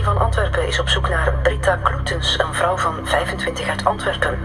[0.00, 4.38] politie van Antwerpen is op zoek naar Britta Kloetens, een vrouw van 25 uit Antwerpen.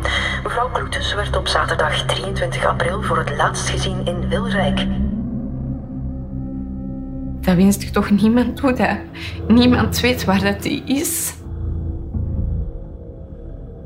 [0.43, 4.85] Mevrouw Kloetens werd op zaterdag 23 april voor het laatst gezien in Wilrijk.
[7.41, 8.97] Dat wenst ik toch niemand toe, dat
[9.47, 11.33] niemand weet waar dat die is.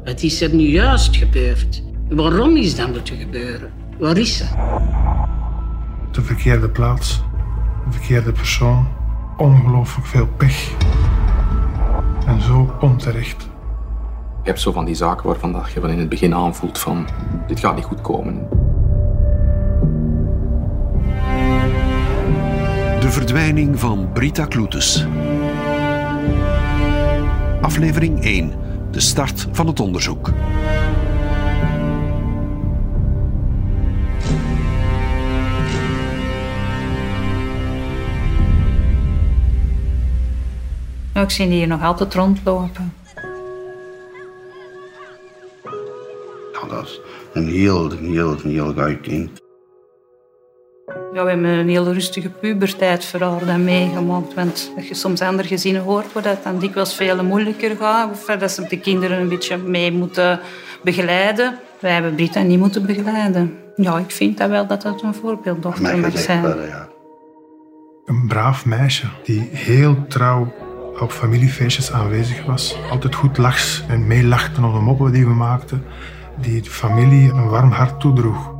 [0.04, 1.84] Het is er nu juist gebeurd.
[2.10, 3.72] Waarom is dat moeten gebeuren?
[4.00, 4.46] Waar is ze?
[6.12, 7.24] De verkeerde plaats,
[7.86, 8.88] de verkeerde persoon,
[9.38, 10.89] ongelooflijk veel pech.
[12.40, 13.50] Zo onterecht.
[14.44, 17.08] Je hebt zo van die zaken waarvan je van in het begin aanvoelt van
[17.48, 18.48] dit gaat niet goed komen.
[23.00, 25.06] De verdwijning van Brita Kloetes.
[27.62, 28.52] Aflevering 1.
[28.92, 30.32] De start van het onderzoek.
[41.20, 42.94] Nou, ik zie die hier nog altijd rondlopen.
[46.54, 47.00] Ja, dat is
[47.34, 49.42] een heel, een heel, een heel gaai kind.
[51.14, 54.34] Ja, we hebben een heel rustige puberteit voor haar dan meegemaakt.
[54.34, 58.12] Want als je soms andere gezinnen hoort, waar dat dan dikwijls veel moeilijker gaat.
[58.12, 60.40] Of dat ze de kinderen een beetje mee moeten
[60.84, 61.60] begeleiden.
[61.80, 63.58] Wij hebben Brita niet moeten begeleiden.
[63.76, 66.68] Ja, ik vind dat wel dat dat een voorbeelddochter mag zijn.
[66.68, 66.90] ja.
[68.06, 70.54] Een braaf meisje die heel trouw
[71.02, 72.76] op familiefeestjes aanwezig was.
[72.92, 75.84] Altijd goed lachs en meelachte om de moppen die we maakten.
[76.42, 78.52] Die de familie een warm hart toedroeg.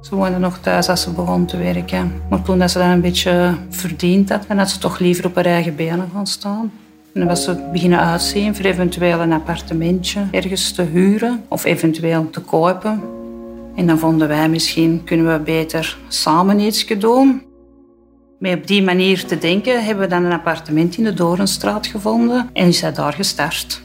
[0.00, 2.12] Ze woonde nog thuis als ze begon te werken.
[2.30, 5.34] Maar toen dat ze dat een beetje verdiend had, dan had ze toch liever op
[5.34, 6.72] haar eigen benen gaan staan.
[7.14, 12.30] En dan was ze beginnen uitzien voor eventueel een appartementje ergens te huren of eventueel
[12.30, 13.00] te kopen.
[13.76, 17.51] En dan vonden wij misschien kunnen we beter samen iets doen.
[18.42, 22.50] Met op die manier te denken hebben we dan een appartement in de Dorenstraat gevonden
[22.52, 23.82] en is zij daar gestart.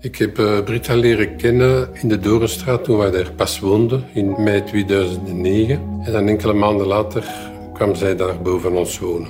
[0.00, 4.34] Ik heb eh, Britta leren kennen in de Dorenstraat toen wij daar pas woonden, in
[4.38, 6.00] mei 2009.
[6.04, 7.24] En dan enkele maanden later
[7.72, 9.28] kwam zij daar boven ons wonen.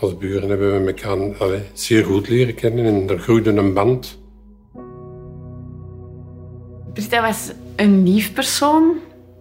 [0.00, 4.18] Als buren hebben we elkaar allee, zeer goed leren kennen en er groeide een band.
[6.92, 8.92] Britta was een lief persoon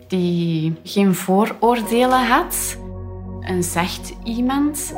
[0.07, 2.81] die geen vooroordelen had.
[3.45, 4.93] Een zacht iemand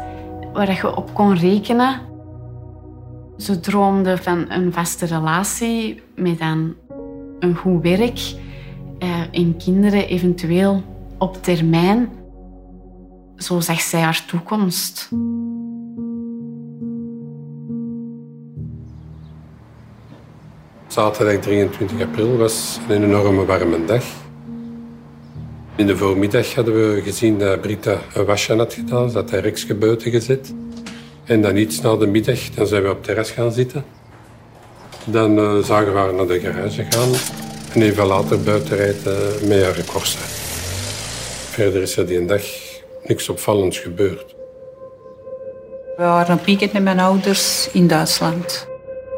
[0.54, 2.00] waar je op kon rekenen.
[3.38, 6.76] Ze droomde van een vaste relatie met dan
[7.40, 8.20] een goed werk
[9.00, 10.84] eh, en kinderen eventueel
[11.18, 12.10] op termijn.
[13.38, 15.10] Zo zag zij haar toekomst.
[20.88, 24.25] Zaterdag 23 april was een enorme warme dag.
[25.78, 29.10] In de voormiddag hadden we gezien dat Britta een wasje had gedaan.
[29.10, 30.54] Ze had haar reksje gezet.
[31.26, 33.86] En dan iets na de middag dan zijn we op het terras gaan zitten.
[35.06, 37.10] Dan eh, zagen we haar naar de garage gaan.
[37.74, 40.20] En even later buiten rijden met haar Corsa.
[41.50, 42.44] Verder is er die dag
[43.04, 44.36] niks opvallends gebeurd.
[45.98, 48.68] We waren een weekend met mijn ouders in Duitsland.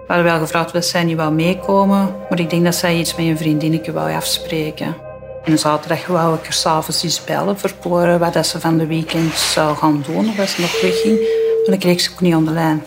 [0.07, 3.15] We hadden wel gevraagd of zij niet wou meekomen, maar ik denk dat zij iets
[3.15, 5.06] met een vriendinnetje wou afspreken.
[5.47, 8.77] En zaterdag wou ik er s'avonds eens bellen voor te horen wat dat ze van
[8.77, 11.19] de weekend zou gaan doen of als ze nog wegging.
[11.65, 12.83] En ik kreeg ze ook niet aan de lijn.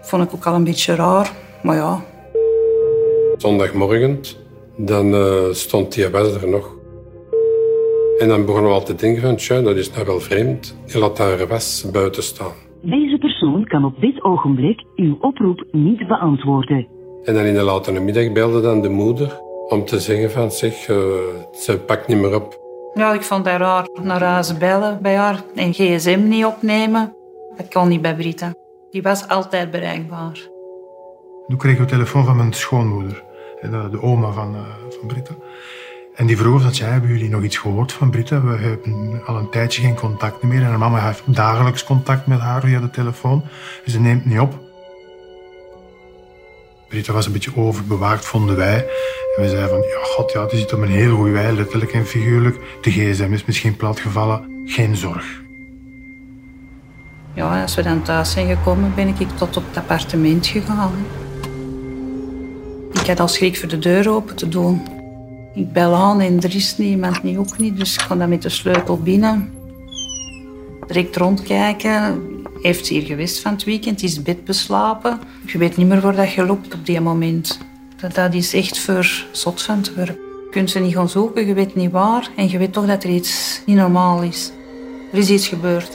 [0.00, 1.32] Vond ik ook al een beetje raar,
[1.62, 2.04] maar ja.
[3.36, 4.20] Zondagmorgen,
[4.76, 6.74] dan eh, stond die was er nog.
[8.18, 10.76] En dan begonnen we al te denken van, tja, dat is nou wel vreemd.
[10.86, 12.52] Die laat haar was buiten staan.
[12.82, 16.86] Deze persoon kan op dit ogenblik uw oproep niet beantwoorden.
[17.24, 20.88] En dan in de late middag belde dan de moeder om te zeggen van, zeg,
[20.88, 20.96] eh,
[21.52, 22.60] ze pakt niet meer op.
[22.94, 23.88] Ja, ik vond dat raar.
[24.02, 27.14] Naar huis bellen bij haar en gsm niet opnemen.
[27.56, 28.54] Dat kon niet bij Brita.
[28.90, 30.48] Die was altijd bereikbaar.
[31.48, 33.22] Toen kregen we telefoon van mijn schoonmoeder,
[33.60, 34.60] de, oma van, eh,
[34.98, 35.34] van Britta.
[36.14, 38.40] En die vroeg of dat, hebben jullie nog iets gehoord van Britta?
[38.40, 40.60] We hebben al een tijdje geen contact meer.
[40.60, 43.42] En haar mama heeft dagelijks contact met haar via de telefoon.
[43.86, 44.69] Ze neemt niet op.
[46.90, 48.76] Britta was een beetje overbewaakt, vonden wij.
[49.36, 51.92] En we zeiden van, ja, god, ja, die zit op een heel goede wij, letterlijk
[51.92, 52.56] en figuurlijk.
[52.80, 54.62] De gsm is misschien platgevallen.
[54.64, 55.42] Geen zorg.
[57.34, 60.92] Ja, als we dan thuis zijn gekomen, ben ik tot op het appartement gegaan.
[62.92, 64.82] Ik had al schrik voor de deur open te doen.
[65.54, 67.76] Ik bel aan en er is niemand, niet ook niet.
[67.76, 69.52] Dus ik ga dan met de sleutel binnen.
[70.86, 72.29] Direct rondkijken
[72.62, 75.20] heeft hier geweest van het weekend, is bed beslapen.
[75.46, 77.58] Je weet niet meer waar dat je loopt op die moment.
[78.00, 80.18] Dat, dat is echt voor zot van te werk.
[80.44, 82.28] Je kunt ze niet gaan zoeken, je weet niet waar.
[82.36, 84.52] En je weet toch dat er iets niet normaal is.
[85.12, 85.92] Er is iets gebeurd.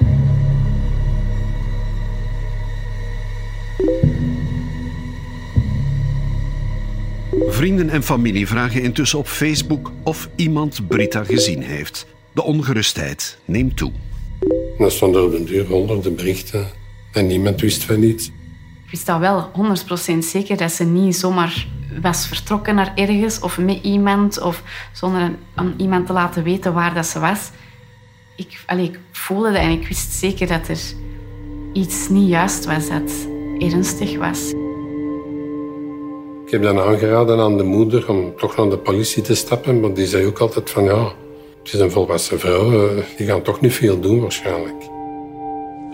[7.47, 12.05] Vrienden en familie vragen intussen op Facebook of iemand Britta gezien heeft.
[12.33, 13.91] De ongerustheid neemt toe.
[14.77, 16.67] Dan stonden er op de deur honderden berichten
[17.11, 18.27] en niemand wist van iets.
[18.85, 19.51] Ik wist al wel
[20.13, 21.67] 100% zeker dat ze niet zomaar
[22.01, 26.93] was vertrokken naar ergens of met iemand of zonder aan iemand te laten weten waar
[26.93, 27.51] dat ze was.
[28.35, 30.79] Ik, allee, ik voelde dat en ik wist zeker dat er
[31.73, 33.27] iets niet juist was, dat
[33.57, 34.53] ernstig was.
[36.45, 39.93] Ik heb dan aangeraden aan de moeder om toch naar de politie te stappen, maar
[39.93, 41.13] die zei ook altijd van ja,
[41.65, 44.83] het is een volwassen vrouw, eh, die gaan toch niet veel doen waarschijnlijk.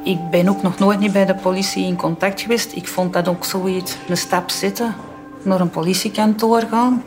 [0.03, 2.75] Ik ben ook nog nooit niet bij de politie in contact geweest.
[2.75, 4.95] Ik vond dat ook zoiets, een stap zetten,
[5.41, 7.03] naar een politiekantoor gaan.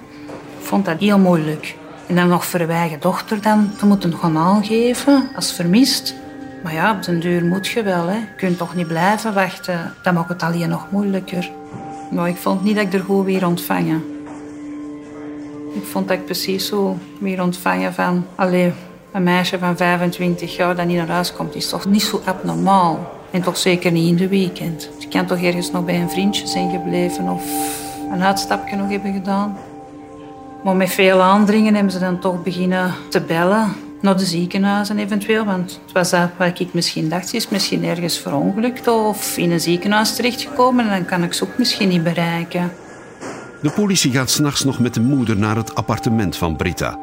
[0.58, 1.76] Ik vond dat heel moeilijk.
[2.06, 6.14] En dan nog voor je eigen dochter dan te moeten gaan aangeven als vermist.
[6.62, 8.06] Maar ja, op den duur moet je wel.
[8.06, 8.16] Hè.
[8.16, 9.94] Je kunt toch niet blijven wachten.
[10.02, 11.50] Dat maakt het alleen nog moeilijker.
[12.10, 14.13] Maar ik vond niet dat ik er goed weer ontvangen.
[15.74, 18.26] Ik vond dat ik precies zo weer ontvangen van...
[18.34, 18.72] Allee,
[19.12, 23.12] een meisje van 25 jaar dat niet naar huis komt, is toch niet zo abnormaal.
[23.30, 24.88] En toch zeker niet in de weekend.
[24.98, 27.44] Je kan toch ergens nog bij een vriendje zijn gebleven of
[28.12, 29.58] een uitstapje nog hebben gedaan.
[30.64, 35.44] Maar met veel aandringen hebben ze dan toch beginnen te bellen naar de ziekenhuizen eventueel.
[35.44, 39.50] Want het was dat wat ik misschien dacht, ze is misschien ergens verongelukt of in
[39.50, 40.84] een ziekenhuis terechtgekomen.
[40.84, 42.72] En dan kan ik ze ook misschien niet bereiken.
[43.64, 46.98] De politie gaat s'nachts nog met de moeder naar het appartement van Britta.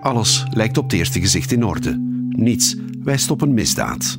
[0.00, 1.96] Alles lijkt op het eerste gezicht in orde.
[2.28, 4.18] Niets wijst op een misdaad.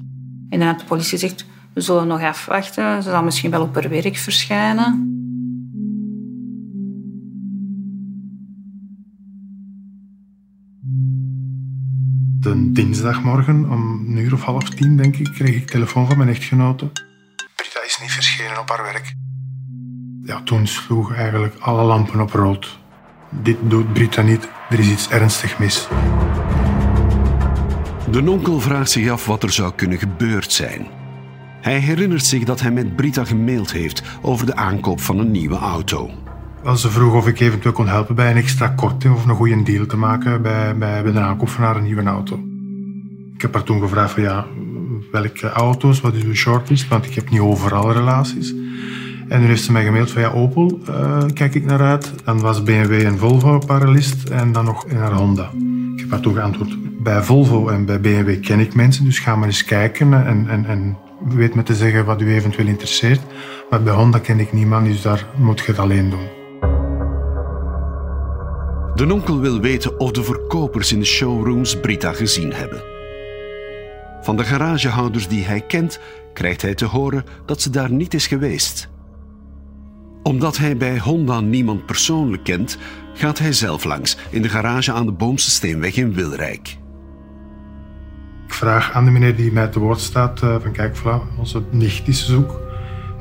[0.50, 3.04] En dan had de politie gezegd, we zullen nog afwachten.
[3.04, 5.08] Ze zal misschien wel op haar werk verschijnen.
[12.40, 16.30] De dinsdagmorgen om een uur of half tien, denk ik, kreeg ik telefoon van mijn
[16.30, 16.92] echtgenote.
[17.56, 19.23] Britta is niet verschenen op haar werk.
[20.26, 22.80] Ja, toen sloegen eigenlijk alle lampen op rood.
[23.30, 25.88] Dit doet Britta niet, er is iets ernstig mis.
[28.12, 30.88] De nonkel vraagt zich af wat er zou kunnen gebeurd zijn.
[31.62, 35.58] Hij herinnert zich dat hij met Britta gemaild heeft over de aankoop van een nieuwe
[35.58, 36.12] auto.
[36.64, 39.64] Wel, ze vroeg of ik eventueel kon helpen bij een extra korting of een goede
[39.64, 42.40] deal te maken bij, bij, bij de aankoop van haar nieuwe auto.
[43.36, 44.46] Ik heb haar toen gevraagd van ja,
[45.12, 48.54] welke auto's, wat is uw shortlist, want ik heb niet overal relaties.
[49.34, 52.14] En nu heeft ze mij gemaild van ja, Opel, eh, kijk ik naar uit.
[52.24, 55.52] Dan was BMW en Volvo op haar list en dan nog naar Honda.
[55.94, 59.36] Ik heb haar toen geantwoord, bij Volvo en bij BMW ken ik mensen, dus ga
[59.36, 60.98] maar eens kijken en, en, en
[61.28, 63.22] weet me te zeggen wat u eventueel interesseert.
[63.70, 66.28] Maar bij Honda ken ik niemand, dus daar moet je het alleen doen.
[68.96, 72.84] De nonkel wil weten of de verkopers in de showrooms Brita gezien hebben.
[74.22, 76.00] Van de garagehouders die hij kent,
[76.34, 78.92] krijgt hij te horen dat ze daar niet is geweest.
[80.24, 82.78] Omdat hij bij Honda niemand persoonlijk kent,
[83.14, 86.78] gaat hij zelf langs in de garage aan de Boomse Steenweg in Wilrijk.
[88.48, 91.64] Ik vraag aan de meneer die mij te woord staat: uh, van kijk, Vla, onze
[91.72, 92.62] nicht is zoek.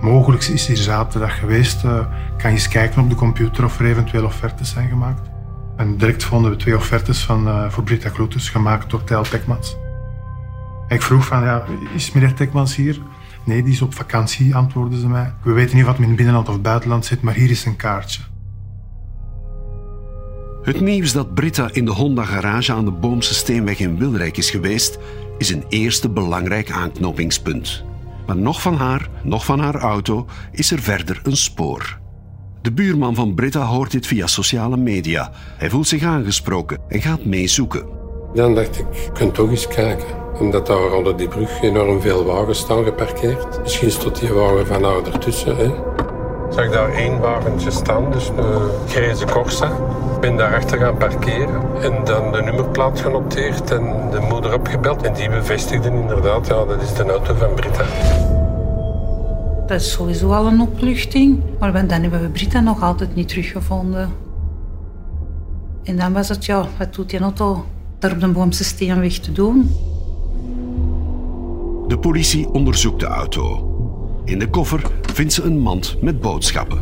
[0.00, 1.84] Mogelijk is hier zaterdag geweest.
[1.84, 1.98] Uh,
[2.38, 5.30] kan je eens kijken op de computer of er eventueel offertes zijn gemaakt?
[5.76, 9.76] En direct vonden we twee offertes van, uh, voor Britta Kloetus, gemaakt door Tijl Tekmans.
[10.88, 12.98] Ik vroeg van, ja, is meneer Tekmans hier?
[13.44, 15.34] Nee, die is op vakantie, antwoordden ze mij.
[15.42, 18.22] We weten niet wat men in binnenland of buitenland zit, maar hier is een kaartje.
[20.62, 24.98] Het nieuws dat Britta in de Honda-garage aan de Boomse Steenweg in Wilrijk is geweest,
[25.38, 27.84] is een eerste belangrijk aanknopingspunt.
[28.26, 32.00] Maar nog van haar, nog van haar auto, is er verder een spoor.
[32.62, 35.30] De buurman van Britta hoort dit via sociale media.
[35.34, 37.86] Hij voelt zich aangesproken en gaat meezoeken.
[38.34, 40.21] Dan dacht ik, ik kan toch eens kijken.
[40.38, 43.60] Omdat daar onder die brug enorm veel wagens staan geparkeerd.
[43.62, 45.56] Misschien stond die wagen van haar ertussen.
[45.56, 45.70] Hè?
[46.50, 49.66] Zag daar één wagentje staan, dus een grijze Corsa.
[50.14, 55.02] Ik ben daarachter gaan parkeren en dan de nummerplaat genoteerd en de moeder opgebeld.
[55.02, 57.84] En die bevestigde inderdaad, ja, dat is de auto van Britta.
[59.66, 61.42] Dat is sowieso al een opluchting.
[61.58, 64.10] Maar dan hebben we Britta nog altijd niet teruggevonden.
[65.82, 67.64] En dan was het, ja, wat doet die auto
[67.98, 69.70] daar op de Boomse Steenweg te doen?
[71.92, 73.68] De politie onderzoekt de auto.
[74.24, 76.80] In de koffer vindt ze een mand met boodschappen.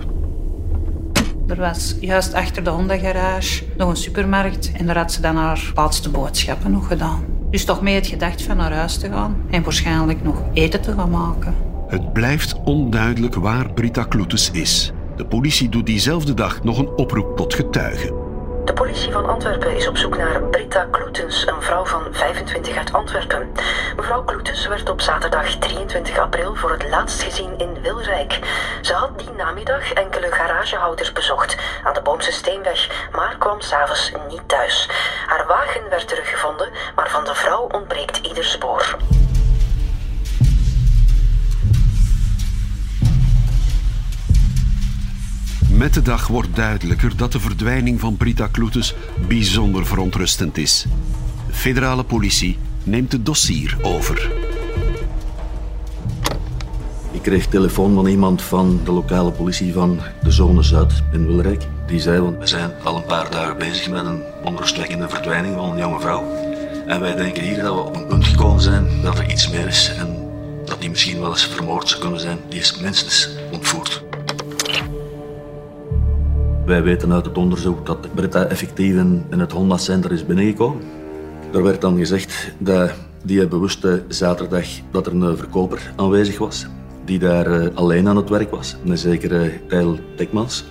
[1.46, 5.72] Er was juist achter de Honda-garage nog een supermarkt en daar had ze dan haar
[5.74, 7.24] laatste boodschappen nog gedaan.
[7.50, 10.92] Dus toch mee het gedacht van naar huis te gaan en waarschijnlijk nog eten te
[10.92, 11.54] gaan maken.
[11.88, 14.92] Het blijft onduidelijk waar Britta Kloetes is.
[15.16, 18.19] De politie doet diezelfde dag nog een oproep tot getuigen.
[18.64, 22.92] De politie van Antwerpen is op zoek naar Britta Kloetens, een vrouw van 25 uit
[22.92, 23.52] Antwerpen.
[23.96, 28.38] Mevrouw Kloetens werd op zaterdag 23 april voor het laatst gezien in Wilrijk.
[28.80, 34.48] Ze had die namiddag enkele garagehouders bezocht aan de Boomse Steenweg, maar kwam s'avonds niet
[34.48, 34.88] thuis.
[35.26, 38.96] Haar wagen werd teruggevonden, maar van de vrouw ontbreekt ieder spoor.
[45.92, 48.94] De dag wordt duidelijker dat de verdwijning van Brita Kloetes
[49.28, 50.86] bijzonder verontrustend is.
[51.46, 54.30] De federale politie neemt het dossier over.
[57.12, 61.66] Ik kreeg telefoon van iemand van de lokale politie van de zone Zuid in Wilrijk.
[61.86, 65.70] Die zei, want we zijn al een paar dagen bezig met een onrustwekkende verdwijning van
[65.70, 66.24] een jonge vrouw.
[66.86, 69.66] En wij denken hier dat we op een punt gekomen zijn dat er iets meer
[69.66, 70.16] is en
[70.64, 72.38] dat die misschien wel eens vermoord zou kunnen zijn.
[72.48, 74.09] Die is minstens ontvoerd.
[76.70, 80.82] Wij weten uit het onderzoek dat Britta effectief in, het Honda Center is binnengekomen.
[81.52, 82.92] Er werd dan gezegd dat
[83.24, 86.66] die bewuste zaterdag dat er een verkoper aanwezig was,
[87.04, 90.64] die daar eh, alleen aan het werk was, een zekere Tijl Tekmans.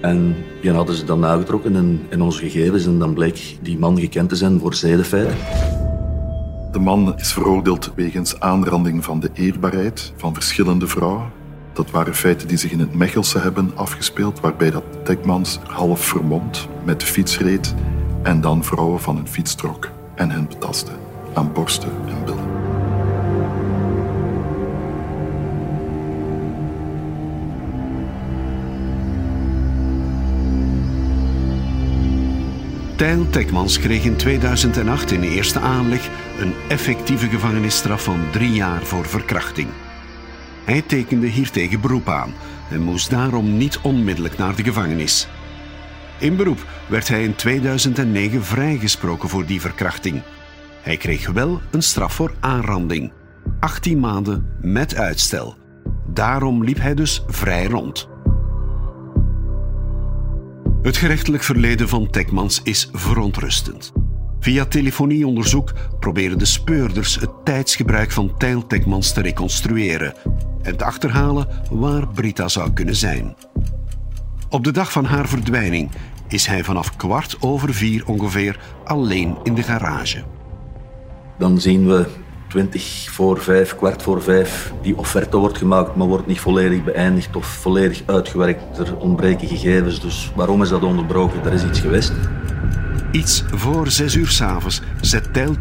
[0.00, 4.00] En die hadden ze dan nagetrokken in, in onze gegevens en dan bleek die man
[4.00, 5.36] gekend te zijn voor zedenfeiten.
[6.72, 11.41] De man is veroordeeld wegens aanranding van de eerbaarheid van verschillende vrouwen.
[11.72, 16.68] Dat waren feiten die zich in het Mechelse hebben afgespeeld, waarbij dat Tekmans half vermomd
[16.84, 17.74] met de fiets reed
[18.22, 20.92] en dan vrouwen van een fiets trok en hen betastte
[21.34, 22.50] aan borsten en billen.
[32.96, 38.82] Tijl Tekmans kreeg in 2008 in de eerste aanleg een effectieve gevangenisstraf van drie jaar
[38.82, 39.68] voor verkrachting.
[40.64, 42.32] Hij tekende hiertegen beroep aan
[42.70, 45.28] en moest daarom niet onmiddellijk naar de gevangenis.
[46.18, 50.22] In beroep werd hij in 2009 vrijgesproken voor die verkrachting.
[50.82, 53.12] Hij kreeg wel een straf voor aanranding.
[53.60, 55.56] 18 maanden met uitstel.
[56.06, 58.08] Daarom liep hij dus vrij rond.
[60.82, 63.92] Het gerechtelijk verleden van Tekmans is verontrustend.
[64.42, 70.14] Via telefonieonderzoek proberen de speurders het tijdsgebruik van Tijl Tekmans te reconstrueren
[70.62, 73.36] en te achterhalen waar Brita zou kunnen zijn.
[74.48, 75.90] Op de dag van haar verdwijning
[76.28, 80.22] is hij vanaf kwart over vier ongeveer alleen in de garage.
[81.38, 82.06] Dan zien we
[82.48, 87.36] 20 voor 5, kwart voor 5, die offerte wordt gemaakt, maar wordt niet volledig beëindigd
[87.36, 88.78] of volledig uitgewerkt.
[88.78, 91.44] Er ontbreken gegevens, dus waarom is dat onderbroken?
[91.44, 92.12] Er is iets geweest.
[93.12, 95.56] Iets voor zes uur s'avonds zet Tijl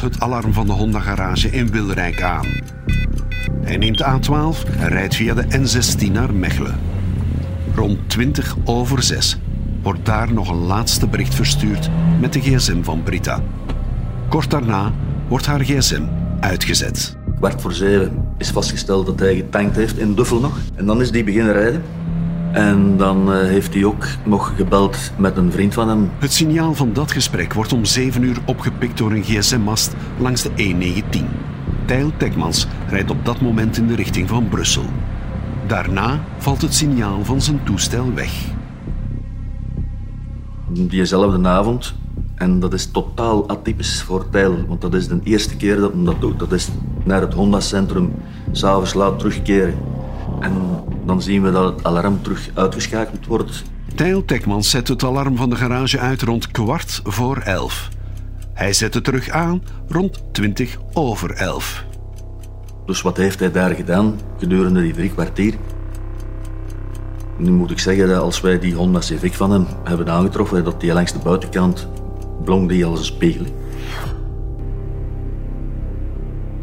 [0.00, 2.46] het alarm van de Honda-garage in Wilrijk aan.
[3.62, 6.78] Hij neemt de A12 en rijdt via de N16 naar Mechelen.
[7.74, 9.38] Rond 20 over 6
[9.82, 13.42] wordt daar nog een laatste bericht verstuurd met de gsm van Brita.
[14.28, 14.92] Kort daarna
[15.28, 16.02] wordt haar gsm
[16.40, 17.16] uitgezet.
[17.36, 20.58] Kwart voor zeven is vastgesteld dat hij getankt heeft in Duffel nog.
[20.74, 21.82] En dan is die beginnen rijden.
[22.56, 26.10] En dan eh, heeft hij ook nog gebeld met een vriend van hem.
[26.18, 30.50] Het signaal van dat gesprek wordt om 7 uur opgepikt door een gsm-mast langs de
[30.50, 31.24] E19.
[31.84, 34.84] Tijl Tekmans rijdt op dat moment in de richting van Brussel.
[35.66, 38.44] Daarna valt het signaal van zijn toestel weg.
[40.68, 41.94] Diezelfde avond,
[42.34, 46.04] en dat is totaal atypisch voor Tijl, want dat is de eerste keer dat hij
[46.04, 46.38] dat doet.
[46.38, 46.68] Dat is
[47.04, 48.12] naar het Honda-centrum
[48.52, 49.74] s'avonds laat terugkeren.
[50.40, 50.52] En
[51.06, 53.62] dan zien we dat het alarm terug uitgeschakeld wordt.
[53.94, 57.88] Tijl Tekmans zet het alarm van de garage uit rond kwart voor elf.
[58.52, 61.84] Hij zet het terug aan rond 20 over 11.
[62.86, 65.54] Dus wat heeft hij daar gedaan gedurende die drie kwartier?
[67.38, 70.80] Nu moet ik zeggen dat als wij die Honda Civic van hem hebben aangetroffen, dat
[70.80, 71.88] die langs de buitenkant
[72.44, 73.44] blonk die als een spiegel.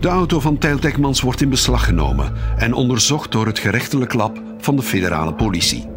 [0.03, 4.41] De auto van Tijl Tekmans wordt in beslag genomen en onderzocht door het gerechtelijk lab
[4.57, 5.87] van de federale politie.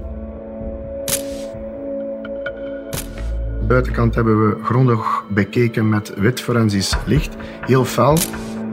[3.69, 8.19] Buitenkant hebben we grondig bekeken met wit forensisch licht, heel fel.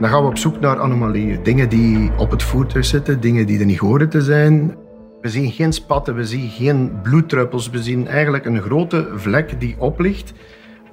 [0.00, 1.42] Dan gaan we op zoek naar anomalieën.
[1.42, 4.76] Dingen die op het voertuig zitten, dingen die er niet horen te zijn.
[5.20, 7.70] We zien geen spatten, we zien geen bloeddruppels.
[7.70, 10.32] We zien eigenlijk een grote vlek die oplicht.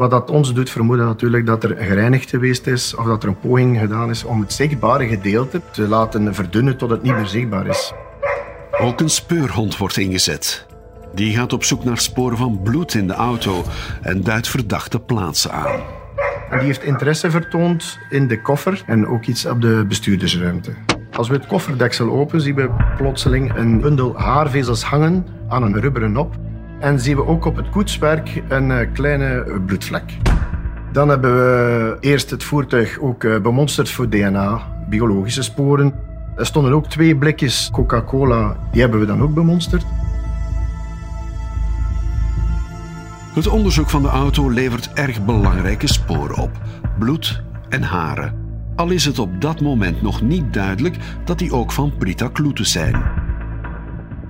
[0.01, 3.39] Wat dat ons doet vermoeden natuurlijk dat er gereinigd geweest is of dat er een
[3.39, 7.67] poging gedaan is om het zichtbare gedeelte te laten verdunnen tot het niet meer zichtbaar
[7.67, 7.93] is.
[8.79, 10.65] Ook een speurhond wordt ingezet.
[11.13, 13.63] Die gaat op zoek naar sporen van bloed in de auto
[14.01, 15.79] en duidt verdachte plaatsen aan.
[16.49, 20.73] En die heeft interesse vertoond in de koffer en ook iets op de bestuurdersruimte.
[21.11, 26.11] Als we het kofferdeksel openen, zien we plotseling een bundel haarvezels hangen aan een rubberen
[26.11, 26.35] nop.
[26.81, 30.17] En zien we ook op het koetswerk een eh, kleine bloedvlek.
[30.91, 35.93] Dan hebben we eerst het voertuig ook eh, bemonsterd voor DNA, biologische sporen.
[36.35, 39.85] Er stonden ook twee blikjes Coca-Cola, die hebben we dan ook bemonsterd.
[43.33, 46.51] Het onderzoek van de auto levert erg belangrijke sporen op:
[46.99, 48.33] bloed en haren.
[48.75, 50.95] Al is het op dat moment nog niet duidelijk
[51.25, 53.20] dat die ook van Brita Kloetes zijn.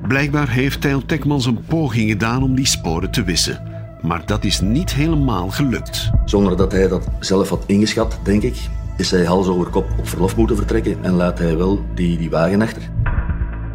[0.07, 3.61] Blijkbaar heeft Tijl Tekmans een poging gedaan om die sporen te wissen.
[4.01, 6.09] Maar dat is niet helemaal gelukt.
[6.25, 8.55] Zonder dat hij dat zelf had ingeschat, denk ik,
[8.97, 12.29] is hij hals over kop op verlof moeten vertrekken en laat hij wel die, die
[12.29, 12.81] wagen achter.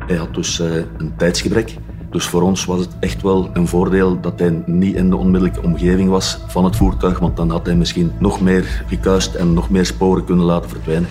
[0.07, 1.77] Hij had dus uh, een tijdsgebrek.
[2.11, 5.63] Dus voor ons was het echt wel een voordeel dat hij niet in de onmiddellijke
[5.63, 9.71] omgeving was van het voertuig, want dan had hij misschien nog meer gekuist en nog
[9.71, 11.09] meer sporen kunnen laten verdwijnen.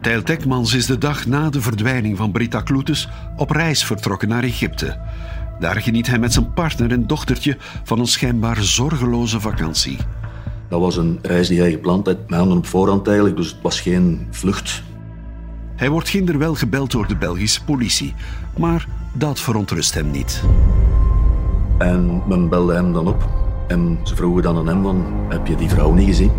[0.00, 4.42] Tijl Tekmans is de dag na de verdwijning van Brita Kloetes op reis vertrokken naar
[4.42, 4.98] Egypte.
[5.60, 9.96] Daar geniet hij met zijn partner en dochtertje van een schijnbaar zorgeloze vakantie.
[10.68, 13.62] Dat was een reis die hij gepland had, met handen op voorhand eigenlijk, dus het
[13.62, 14.82] was geen vlucht.
[15.76, 18.14] Hij wordt kinderwel gebeld door de Belgische politie,
[18.56, 20.42] maar dat verontrust hem niet.
[21.78, 23.28] En men belde hem dan op
[23.68, 26.32] en ze vroegen dan aan hem van, heb je die vrouw niet gezien?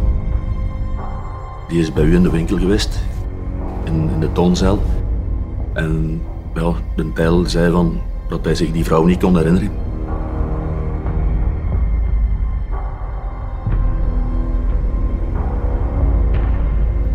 [1.68, 3.00] Die is bij u in de winkel geweest,
[3.90, 4.80] in, in de toonzaal.
[5.74, 6.22] En
[6.54, 9.72] ja, de Tijl zei van, dat hij zich die vrouw niet kon herinneren.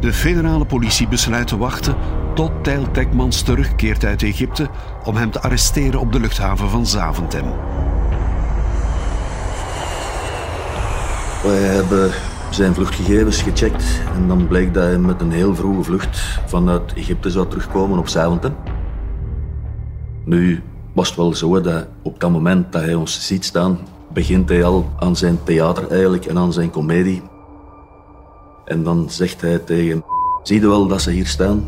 [0.00, 1.94] De federale politie besluit te wachten
[2.34, 4.68] tot Tijl Tekmans terugkeert uit Egypte
[5.04, 7.44] om hem te arresteren op de luchthaven van Zaventem.
[11.42, 12.10] Wij hebben
[12.54, 13.84] zijn vluchtgegevens gecheckt
[14.14, 18.08] en dan bleek dat hij met een heel vroege vlucht vanuit Egypte zou terugkomen op
[18.08, 18.54] Zaventem.
[20.24, 23.78] Nu was het wel zo dat op dat moment dat hij ons ziet staan,
[24.12, 27.22] begint hij al aan zijn theater eigenlijk en aan zijn komedie.
[28.64, 30.04] En dan zegt hij tegen,
[30.42, 31.64] zie je wel dat ze hier staan?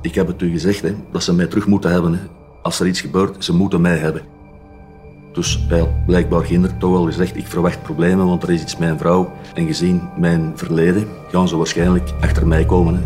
[0.00, 2.12] Ik heb het u gezegd, hè, dat ze mij terug moeten hebben.
[2.12, 2.20] Hè.
[2.62, 4.22] Als er iets gebeurt, ze moeten mij hebben.
[5.38, 8.76] Dus hij had blijkbaar ginder toch wel gezegd, ik verwacht problemen, want er is iets
[8.76, 9.32] met mijn vrouw.
[9.54, 13.02] En gezien mijn verleden, gaan ze waarschijnlijk achter mij komen.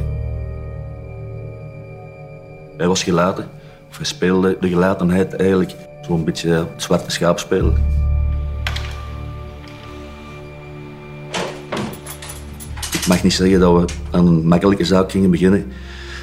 [2.76, 3.48] Hij was gelaten,
[3.90, 7.74] of hij speelde de gelatenheid eigenlijk zo'n beetje het zwarte schaap spelen.
[12.92, 15.72] Ik mag niet zeggen dat we aan een makkelijke zaak gingen beginnen,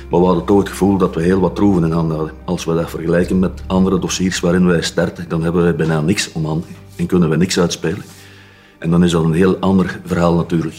[0.09, 2.35] maar we hadden toch het gevoel dat we heel wat troeven in handen hadden.
[2.45, 6.31] Als we dat vergelijken met andere dossiers waarin wij starten, dan hebben we bijna niks
[6.31, 8.03] om handen en kunnen we niks uitspelen.
[8.79, 10.75] En dan is dat een heel ander verhaal natuurlijk.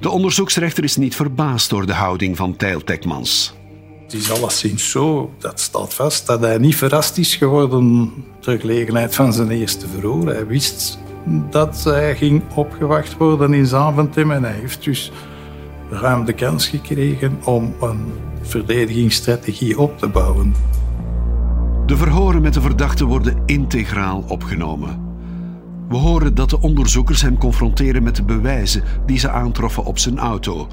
[0.00, 3.54] De onderzoeksrechter is niet verbaasd door de houding van Tijl Tekmans.
[4.02, 9.14] Het is alleszins zo, dat staat vast, dat hij niet verrast is geworden ter gelegenheid
[9.14, 10.26] van zijn eerste verhoor.
[10.26, 10.98] Hij wist
[11.50, 15.12] dat hij ging opgewacht worden in Zaventem en hij heeft dus
[15.90, 20.54] ruim de kans gekregen om een verdedigingsstrategie op te bouwen.
[21.86, 25.08] De verhoren met de verdachte worden integraal opgenomen.
[25.88, 30.18] We horen dat de onderzoekers hem confronteren met de bewijzen die ze aantroffen op zijn
[30.18, 30.68] auto.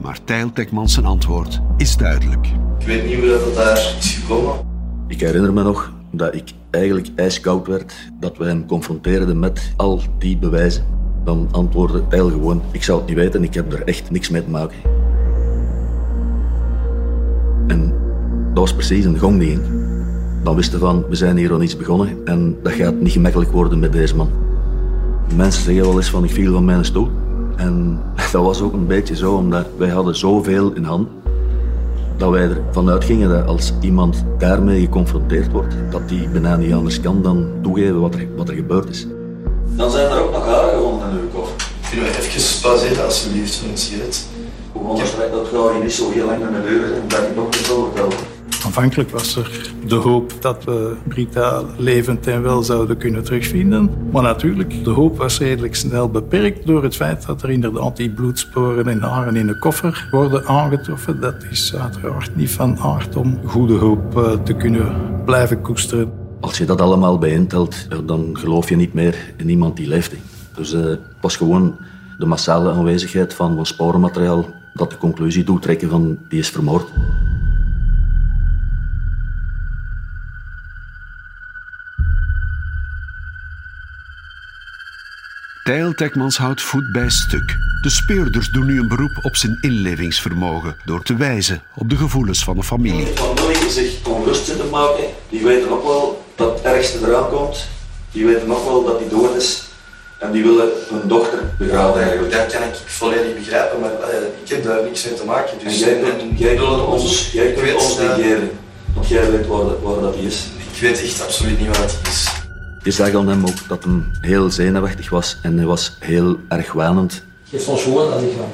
[0.00, 2.46] Maar Tijl Tekmans zijn antwoord is duidelijk.
[2.78, 4.66] Ik weet niet hoe dat daar is gekomen.
[5.06, 10.00] Ik herinner me nog dat ik eigenlijk ijskoud werd dat we hem confronteerden met al
[10.18, 10.84] die bewijzen.
[11.24, 14.44] Dan antwoordde Tijl gewoon, ik zou het niet weten, ik heb er echt niks mee
[14.44, 14.76] te maken.
[17.66, 17.94] En
[18.54, 19.60] dat was precies een gongding.
[20.42, 23.78] Dan wisten van, we zijn hier aan iets begonnen en dat gaat niet gemakkelijk worden
[23.78, 24.30] met deze man.
[25.36, 27.08] Mensen zeggen wel eens van, ik viel van mijn stoel.
[27.56, 28.00] En
[28.32, 31.08] dat was ook een beetje zo, omdat wij hadden zoveel in hand
[32.18, 37.00] dat wij ervan uitgingen dat als iemand daarmee geconfronteerd wordt, dat die bijna niet anders
[37.00, 39.06] kan dan toegeven wat er, wat er gebeurd is.
[39.76, 41.30] Dan zijn er ook nog haren gevonden in uw
[42.00, 44.26] we even pauzeren, alsjeblieft, voor een sigaret?
[44.72, 47.36] Hoe anders weet dat het niet zo heel lang naar de deur en dat ik
[47.36, 48.36] nog te vertellen.
[48.64, 53.90] Aanvankelijk was er de hoop dat we Brita levend en wel zouden kunnen terugvinden.
[54.12, 58.10] Maar natuurlijk, de hoop was redelijk snel beperkt door het feit dat er inderdaad die
[58.10, 61.20] bloedsporen en haren in de koffer worden aangetroffen.
[61.20, 66.12] Dat is uiteraard niet van aard om goede hoop eh, te kunnen blijven koesteren.
[66.40, 70.12] Als je dat allemaal bijeentelt, dan geloof je niet meer in iemand die leeft.
[70.58, 71.76] Dus uh, het was gewoon
[72.18, 76.88] de massale aanwezigheid van sporenmateriaal dat de conclusie doet trekken van die is vermoord.
[85.64, 87.56] Tijl Tekmans houdt voet bij stuk.
[87.82, 92.44] De speurders doen nu een beroep op zijn inlevingsvermogen door te wijzen op de gevoelens
[92.44, 93.06] van de familie.
[93.60, 97.68] die zich onrust zitten maken, die weten ook wel dat het ergste eraan komt.
[98.12, 99.67] Die weten ook wel dat hij dood is.
[100.18, 102.32] En die willen hun dochter begraven eigenlijk.
[102.32, 105.58] Dat kan ik volledig begrijpen, maar uh, ik heb daar niks mee te maken.
[105.64, 108.50] Dus en jij, en, jij kunt ons, jij kunt ons negeren.
[108.94, 110.46] Want jij weet waar, waar dat hij is.
[110.72, 112.28] Ik weet echt absoluut niet waar hij is.
[112.82, 116.72] Je zag aan hem ook dat hij heel zenuwachtig was en hij was heel erg
[116.72, 117.24] wanend.
[117.50, 118.44] Geef ons gewoon dat ik ga.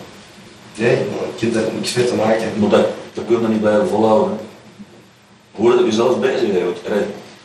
[0.83, 0.97] Nee,
[1.35, 2.49] ik heb daar niks mee te maken.
[2.59, 4.39] Maar dat, dat kun je niet blijven volhouden.
[5.53, 6.79] Hoe dat je zelf bezig eigenlijk?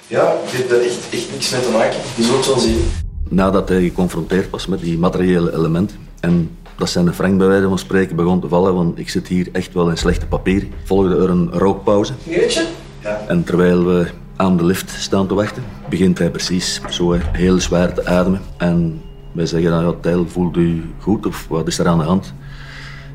[0.08, 1.99] Ja, ik heb daar echt, echt niks mee te maken.
[2.15, 2.91] Je zult wel zien.
[3.29, 7.67] Nadat hij geconfronteerd was met die materiële elementen en dat zijn de frank bij wijze
[7.67, 11.15] van spreken begon te vallen, want ik zit hier echt wel in slechte papier, volgde
[11.15, 12.13] er een rookpauze.
[12.23, 12.65] Jeetje?
[12.99, 13.25] Ja.
[13.27, 17.93] En terwijl we aan de lift staan te wachten, begint hij precies zo heel zwaar
[17.93, 18.41] te ademen.
[18.57, 22.03] En wij zeggen dan, ja, Tijl, voelt u goed of wat is er aan de
[22.03, 22.33] hand?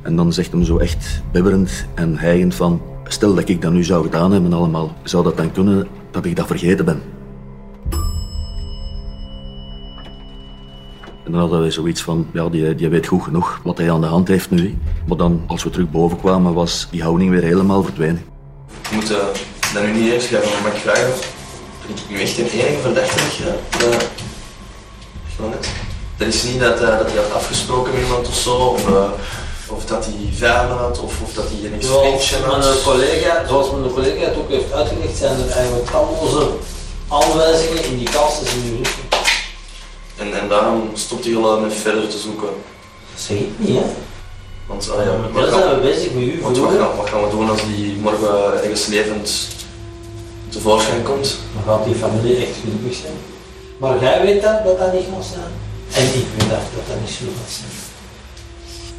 [0.03, 3.85] En dan zegt hem zo echt bibberend en hijgend van, stel dat ik dat nu
[3.85, 7.00] zou gedaan hebben allemaal, zou dat dan kunnen dat ik dat vergeten ben?
[11.25, 14.01] En dan hadden we zoiets van, ja, die, die weet goed genoeg wat hij aan
[14.01, 14.79] de hand heeft nu.
[15.07, 18.25] Maar dan, als we terug boven kwamen, was die houding weer helemaal verdwenen.
[18.91, 19.17] Je moet uh,
[19.75, 21.33] dat nu niet eens schrijven, maar mag ik vragen of
[21.87, 23.21] ben ik nu echt een enige verdachte.
[26.17, 29.05] Dat is niet dat, uh, dat hij had afgesproken met iemand of zo, of, uh,
[29.69, 32.59] of dat hij vijanden had, of, of dat hij een vriendje had.
[32.59, 36.51] Mijn collega, zoals mijn collega het ook heeft uitgelegd, zijn er eigenlijk talloze
[37.09, 38.74] aanwijzingen, indicaties in uw richting.
[38.74, 38.74] En, en
[41.33, 42.49] al met verder te zoeken.
[43.13, 43.85] Dat zeg ik niet, hè?
[44.67, 47.31] Want, ah, ja, wat zijn we bezig met u wat, wat, gaan, wat gaan we
[47.31, 49.49] doen als die morgen ergens levend
[50.49, 51.39] tevoorschijn komt?
[51.55, 53.13] Dan gaat die familie echt gelukkig zijn.
[53.79, 55.53] Maar jij weet dat, dat dat niet gaat zijn.
[55.95, 57.71] En ik weet dat, dat dat niet zo gaat zijn.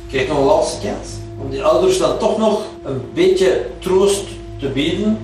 [0.10, 1.08] Krijg nog een laatste kans.
[1.42, 4.24] Om die ouders dan toch nog een beetje troost
[4.60, 5.18] te bieden.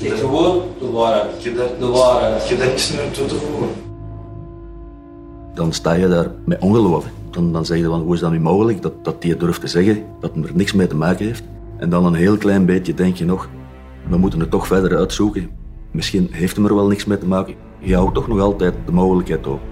[0.00, 1.56] Zeg gewoon de waarheid.
[1.56, 2.42] Daar, de waarheid.
[2.42, 3.89] Ik heb daar niks meer toe te voegen.
[5.54, 7.06] Dan sta je daar met ongeloof.
[7.30, 9.66] Dan, dan zeg je van, hoe is dat nu mogelijk dat, dat die durft te
[9.66, 11.42] zeggen dat het er niks mee te maken heeft.
[11.76, 13.48] En dan een heel klein beetje denk je nog,
[14.08, 15.50] we moeten het toch verder uitzoeken.
[15.90, 17.54] Misschien heeft hem er wel niks mee te maken.
[17.78, 19.69] Je houdt toch nog altijd de mogelijkheid open.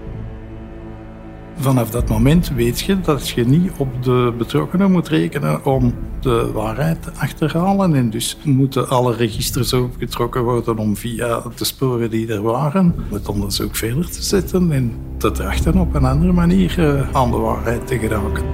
[1.61, 6.51] Vanaf dat moment weet je dat je niet op de betrokkenen moet rekenen om de
[6.53, 7.95] waarheid te achterhalen.
[7.95, 13.29] En dus moeten alle registers opgetrokken worden om via de sporen die er waren het
[13.29, 17.87] onderzoek verder te zetten en te trachten op een andere manier eh, aan de waarheid
[17.87, 18.45] te geraken.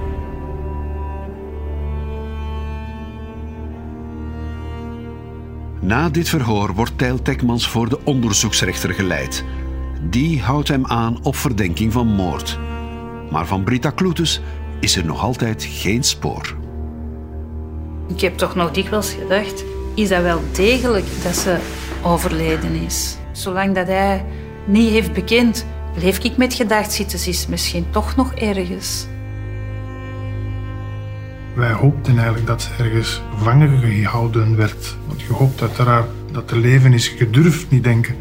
[5.80, 9.44] Na dit verhoor wordt Tijl Tekmans voor de onderzoeksrechter geleid.
[10.10, 12.58] Die houdt hem aan op verdenking van moord.
[13.30, 14.40] Maar van Brita Kloetus
[14.80, 16.56] is er nog altijd geen spoor.
[18.08, 21.58] Ik heb toch nog dikwijls gedacht, is dat wel degelijk dat ze
[22.02, 23.16] overleden is?
[23.32, 24.24] Zolang dat hij
[24.64, 29.06] niet heeft bekend, bleef ik met gedacht zitten, ze is misschien toch nog ergens.
[31.54, 34.96] Wij hoopten eigenlijk dat ze ergens gevangen gehouden werd.
[35.06, 37.14] Want je hoopt uiteraard dat er leven is.
[37.18, 38.16] Je durft niet denken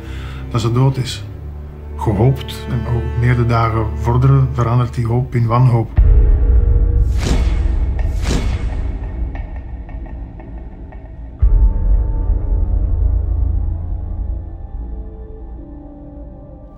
[0.51, 1.23] dat ze dood is
[1.97, 2.65] gehoopt.
[2.69, 5.89] En hoe meer de dagen vorderen, verandert die hoop in wanhoop.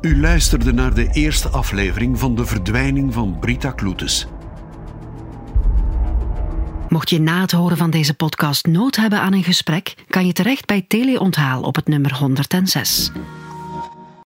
[0.01, 4.27] U luisterde naar de eerste aflevering van De Verdwijning van Brita Kloetes.
[6.89, 10.33] Mocht je na het horen van deze podcast nood hebben aan een gesprek, kan je
[10.33, 13.11] terecht bij Teleonthaal op het nummer 106.